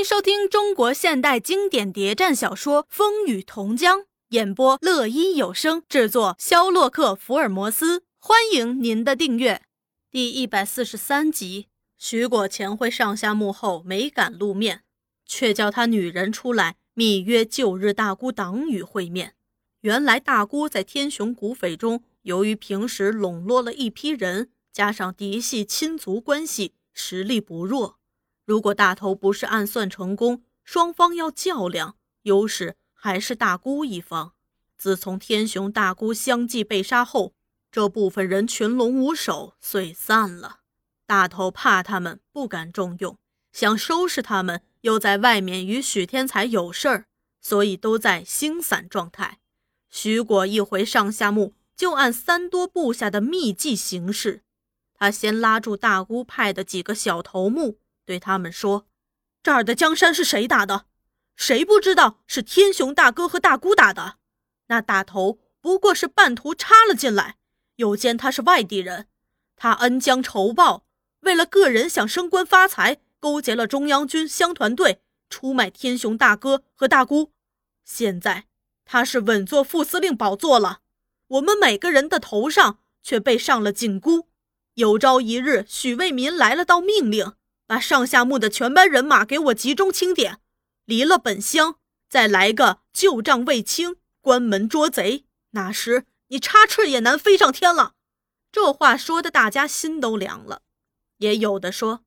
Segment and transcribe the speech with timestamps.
[0.00, 3.98] 迎收听中国现代经典谍战小说《风雨同江》，
[4.30, 8.02] 演播乐一有声制作，肖洛克福尔摩斯。
[8.18, 9.60] 欢迎您的订阅。
[10.10, 11.66] 第一百四十三集，
[11.98, 14.84] 徐果前会上下幕后没敢露面，
[15.26, 19.34] 却叫他女人出来密约旧日大姑党羽会面。
[19.82, 27.99] 原来大姑在天雄古匪中，由于平时笼络了一批人，加上嫡系亲族关系，实力不弱。
[28.50, 34.32] 如果大头不是暗算成功，双方要较量，优势还是大姑一方。
[34.76, 37.32] 自从天雄大姑相继被杀后，
[37.70, 40.62] 这部分人群龙无首，遂散了。
[41.06, 43.16] 大头怕他们，不敢重用，
[43.52, 47.04] 想收拾他们，又在外面与许天才有事儿，
[47.40, 49.38] 所以都在星散状态。
[49.88, 54.42] 徐果一回上下墓，就按三多部下的秘计行事。
[54.92, 57.78] 他先拉住大姑派的几个小头目。
[58.10, 58.88] 对他们说
[59.40, 60.86] ：“这儿的江山是谁打的？
[61.36, 64.16] 谁不知道是天雄大哥和大姑打的？
[64.66, 67.36] 那大头不过是半途插了进来，
[67.76, 69.06] 又见他是外地人，
[69.54, 70.84] 他恩将仇报，
[71.20, 77.30] 为了个人想升官发财，勾结了中央军乡团队，出卖天雄大哥和大姑。
[77.84, 78.46] 现在
[78.84, 80.80] 他是稳坐副司令宝座了，
[81.28, 84.26] 我们每个人的头上却被上了紧箍。
[84.74, 87.34] 有朝一日，许卫民来了道命令。”
[87.70, 90.40] 把上下墓的全班人马给我集中清点，
[90.86, 91.76] 离了本乡，
[92.08, 95.24] 再来个旧账未清，关门捉贼。
[95.50, 97.92] 那时你插翅也难飞上天了。
[98.50, 100.62] 这话说的大家心都凉了。
[101.18, 102.00] 也有的说，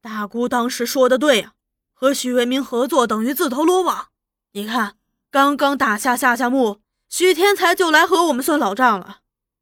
[0.00, 1.52] 大姑当时说的对呀，
[1.92, 4.08] 和许为民合作等于自投罗网。
[4.52, 4.96] 你看，
[5.30, 9.18] 刚刚打下下下墓，许天才就来和我们算老账了，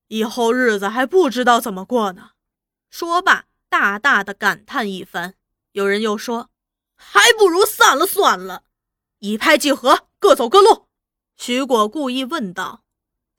[0.06, 2.30] 以后日子还不知道怎么过呢。
[2.88, 3.46] 说罢。
[3.72, 5.32] 大大的感叹一番，
[5.72, 6.50] 有人又说
[6.94, 8.64] ：“还不如散了算了，
[9.20, 10.88] 一拍即合，各走各路。”
[11.38, 12.84] 徐果故意问道：“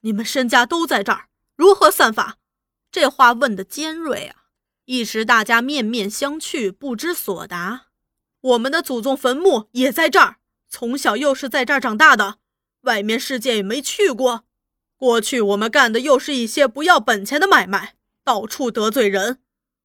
[0.02, 2.38] 你们身家都在这儿，如何散法？”
[2.90, 4.46] 这话问的尖锐啊！
[4.86, 7.86] 一时大家面面相觑，不知所答。
[8.40, 10.38] 我们的祖宗坟墓也在这儿，
[10.68, 12.38] 从小又是在这儿长大的，
[12.80, 14.46] 外面世界也没去过。
[14.96, 17.94] 过去我们干的又是一些不要本钱的买卖，
[18.24, 19.38] 到处得罪人。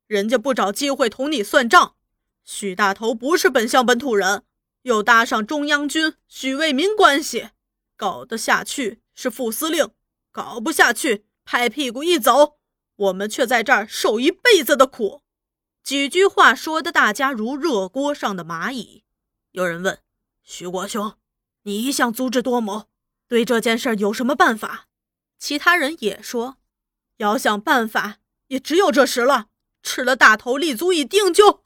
[0.10, 1.94] 人家不找机会同你算账，
[2.44, 4.44] 许大头不是本乡本土人，
[4.82, 7.50] 又搭上中央军许为民关系，
[7.96, 9.92] 搞得下去是副司令，
[10.32, 12.58] 搞不下去拍屁股一走，
[12.96, 15.22] 我们却在这儿受一辈子的苦。
[15.84, 19.04] 几句话说的大家如热锅上的蚂蚁。
[19.52, 20.00] 有人问
[20.42, 21.18] 徐国兄
[21.62, 22.88] ：“你一向足智多谋，
[23.28, 24.88] 对这件事有什么办法？”
[25.38, 26.58] 其他人也说
[27.18, 28.18] ：“要想办法，
[28.48, 29.50] 也只有这时了。”
[29.92, 31.64] 吃了大头，立足已定就。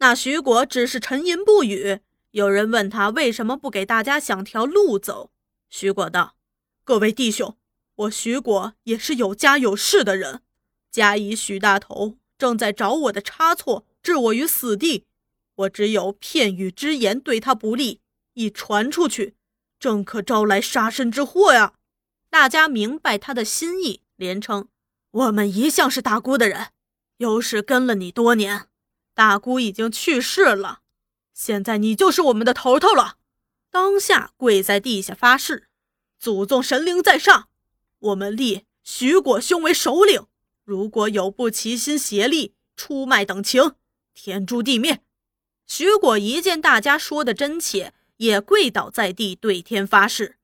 [0.00, 2.00] 那徐果只是沉吟不语。
[2.32, 5.30] 有人问他为什么不给大家想条路走，
[5.70, 6.36] 徐果道
[6.84, 7.56] ：“各位弟兄，
[7.94, 10.42] 我徐果也是有家有室的人。
[10.90, 15.06] 家以许大头正在找我的差错，置我于死地。
[15.54, 18.02] 我只有片语之言对他不利，
[18.34, 19.34] 一传出去，
[19.80, 21.72] 正可招来杀身之祸呀。”
[22.28, 24.68] 大家明白他的心意，连称
[25.10, 26.72] ：“我们一向是大姑的人。”
[27.18, 28.68] 又是跟了你多年，
[29.14, 30.80] 大姑已经去世了，
[31.34, 33.18] 现在你就是我们的头头了。
[33.70, 35.68] 当下跪在地下发誓，
[36.18, 37.48] 祖宗神灵在上，
[37.98, 40.26] 我们立徐果兄为首领。
[40.64, 43.74] 如果有不齐心协力、出卖等情，
[44.14, 45.02] 天诛地灭。
[45.66, 50.36] 徐果一见大家说的真切，也跪倒在地，对天发誓：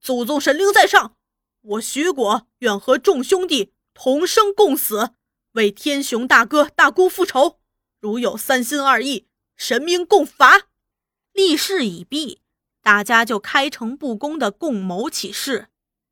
[0.00, 1.16] 祖宗神灵在上，
[1.62, 5.12] 我徐果愿和众兄弟同生共死。
[5.58, 7.58] 为天雄大哥大姑复仇，
[8.00, 9.26] 如有三心二意，
[9.56, 10.68] 神明共罚。
[11.32, 12.40] 立誓已毕，
[12.80, 15.66] 大家就开诚布公的共谋起事。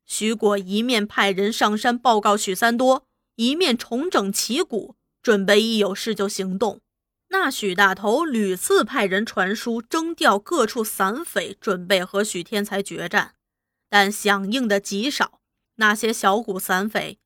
[0.05, 6.81] 徐果一面派人上山报告许三多，一面重整旗鼓，准备一有事就行动。
[7.29, 13.35] 那许大头屡次派人传书征调各处散匪，准备和许天才决战，
[13.89, 15.39] 但响应的极少。
[15.75, 17.19] 那些小股散匪。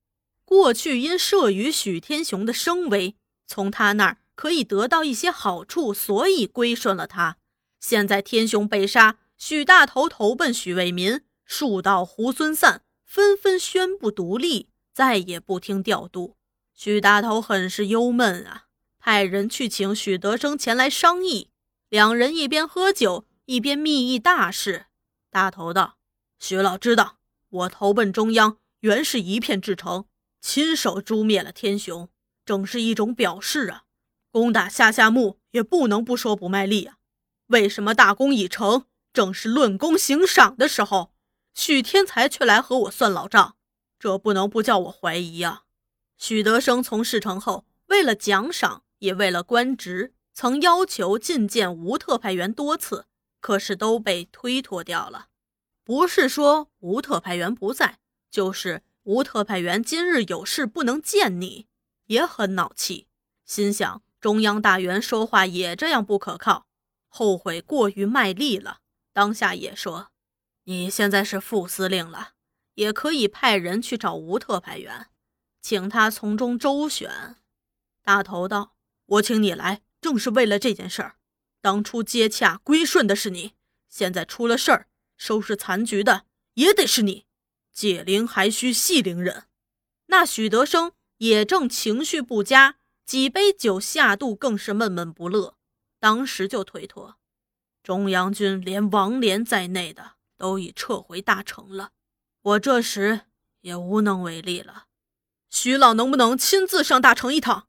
[0.51, 3.15] 过去因慑于许天雄的声威，
[3.48, 7.38] 从他那儿可以得到一些好处，所以归顺了他。
[7.80, 16.36] 现在天雄被杀，许大头投奔许为民，树倒猢狲散，纷纷宣布独立，再也不听调度。
[16.74, 18.65] 许大头很是忧闷啊，
[19.00, 21.48] 派人去请许德生前来商议。
[21.88, 24.88] 两人一边喝酒，一边密议大事。
[25.30, 25.95] 大头道
[26.39, 30.03] ：“许老知道，我投奔中央，原是一片至诚。”
[30.41, 32.09] 亲手诛灭了天雄，
[32.43, 33.83] 正是一种表示啊！
[34.31, 36.97] 攻打下下墓也不能不说不卖力啊！
[37.47, 41.13] 为什么大功已成，正是论功行赏的时候，
[41.53, 43.55] 许天才却来和我算老账？
[43.99, 45.63] 这不能不叫我怀疑呀！
[46.17, 53.05] 许德生从事成后，为了奖赏，也为了官职，曾要求觐见吴特派员多次，
[53.39, 55.27] 可是都被推脱掉了。
[55.83, 57.99] 不是说吴特派员不在，
[58.29, 61.65] 就是吴特派员今日有事不能见你，
[62.06, 63.07] 也很恼气，
[63.45, 66.68] 心想中央大员说话也这样不可靠，
[67.07, 68.81] 后悔过于卖力了。
[69.12, 70.12] 当下也说
[70.65, 72.33] ：“你现在是副司令了，
[72.75, 75.07] 也可以派人去找吴特派员。”
[75.62, 77.38] 请他从中周旋。
[78.03, 78.75] 大头道
[79.06, 81.15] ：“我请你来，正是为了这件事儿。
[81.59, 83.53] 当初接洽归顺的是你，
[83.89, 84.88] 现在出了事儿，
[85.18, 87.25] 收拾残局的也得是你。
[87.71, 89.45] 解铃还需系铃人。”
[90.07, 95.57] 那许德生也正情绪不佳，几杯酒下肚，更是闷闷不乐。
[96.00, 97.18] 当时就推脱，
[97.83, 101.91] 中央军连王连在内的都已撤回大城了，
[102.41, 103.21] 我这时
[103.62, 104.88] 也无能为力了。
[105.50, 107.67] 徐老能不能亲自上大城一趟？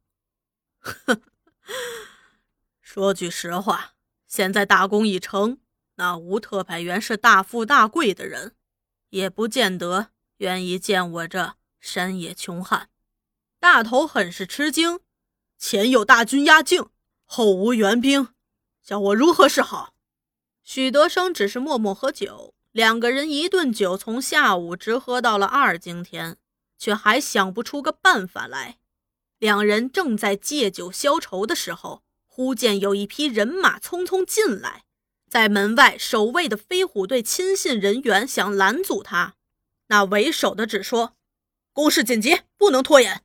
[0.78, 1.20] 呵，
[2.80, 3.94] 说句实话，
[4.26, 5.58] 现在大功已成，
[5.96, 8.56] 那吴特派员是大富大贵的人，
[9.12, 12.90] 也不见得愿意见我这山野穷汉。
[13.58, 15.00] 大头很是吃惊，
[15.56, 16.90] 前有大军压境，
[17.24, 18.28] 后无援兵，
[18.84, 19.94] 叫我如何是好？
[20.62, 26.36] 许德生只是默默喝酒，两个人一顿酒从下午直喝到了二更天。
[26.82, 28.80] 却还想不出个办法来。
[29.38, 34.82] 两人正在借酒消愁的时候，忽见有一批人马匆匆进来，
[35.32, 39.34] 在门外守卫的飞虎队亲信人员想拦阻他，
[39.86, 41.16] 那为首的只说
[41.72, 43.22] ：“攻势紧急，不能拖延。”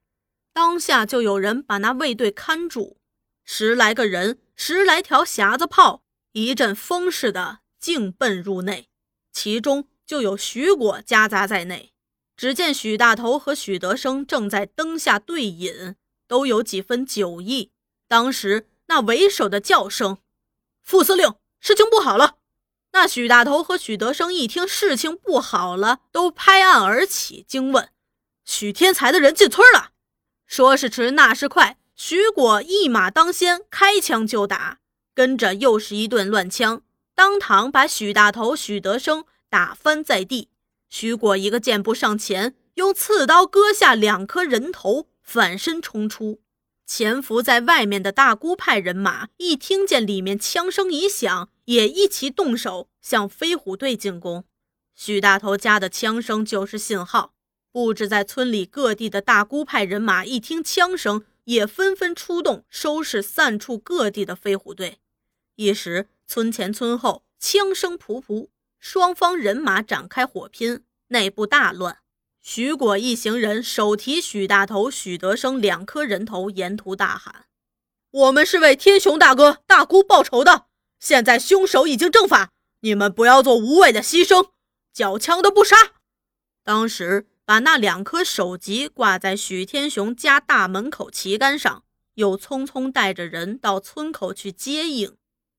[0.53, 2.95] 当下就有人把那卫队看住，
[3.43, 6.01] 十来个人，十来条匣子炮，
[6.31, 8.87] 一阵风似的径奔入内，
[9.33, 11.91] 其中就有徐果夹杂在内。
[12.37, 17.73] 只见许大头和许德生正在灯下对饮，都有几分酒意。
[18.07, 20.19] 当时那为首的叫声
[20.81, 22.35] ：“副司令，事情不好了！”
[22.93, 27.89] 那许大头和许德生一听事情不好了，都拍案而起，惊问
[28.45, 29.91] ：“许天才的人进村了？”
[30.47, 34.79] 说时迟，那时快，许果一马当先，开枪就打，
[35.13, 36.81] 跟着又是一顿乱枪，
[37.13, 40.49] 当堂把许大头、许德生打翻在地。
[40.89, 46.39] 徐果一个箭步上前，用刺刀割下两颗人头，反身冲出。
[46.87, 54.45] 潜伏在外面的大姑派人马一听见里面枪声一响，也一齐动手向飞虎队进攻。
[54.95, 57.33] 许大头家的枪声就是信号，
[57.73, 64.99] 布置在村里各地的大姑派人马一听枪声，也纷纷出动收拾散处各地的飞虎队。
[65.55, 68.47] 一时村前村后枪声仆仆。
[68.79, 71.97] 双方人马展开火拼，内部大乱。
[72.49, 77.43] 徐果一行人手提许大头、许德生两颗人头，沿途大喊
[78.09, 80.67] ：“我们是为天雄大哥、大姑报仇的。
[80.97, 84.51] 现在凶手已经正法，你们不要做无谓的牺牲，
[84.93, 85.75] 缴枪的不杀。”
[86.63, 91.83] 当时把那两颗首级挂在许天雄家大门口旗杆上，
[92.13, 95.17] 又匆匆带着人到村口去接应。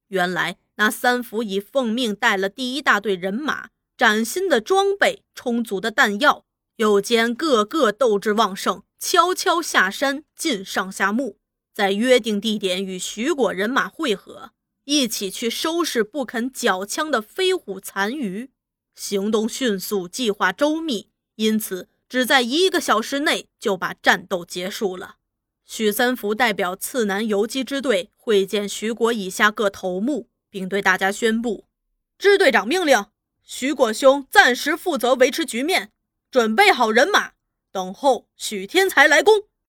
[0.09, 0.57] 原来。
[0.77, 6.45] 那三福已奉命带了第一大队人马，崭新的装备，充足的弹药，
[6.79, 11.39] 又兼个个斗志旺盛，悄悄下山进上下墓，
[11.73, 14.51] 在约定地点与徐果人马会合，
[14.87, 18.51] 一起去收拾不肯缴枪的飞虎残余。
[18.95, 25.17] 行动迅速，计划周密，因此只在一个小时内就把战斗结束了。
[25.65, 30.29] 许三福代表次南游击支队会见徐果以下各头目。
[30.51, 31.67] 并对大家宣布
[32.17, 33.05] ：“支队长命令，
[33.43, 35.93] 徐果兄暂时负责维持局面，
[36.31, 37.33] 准备好人马，
[37.73, 39.48] 等候许天才来攻。”